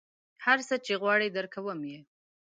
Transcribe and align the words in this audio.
هر 0.45 0.59
څه 0.67 0.75
چې 0.85 0.93
غواړې 1.01 1.27
درکوم 1.37 1.79
یې. 1.91 1.99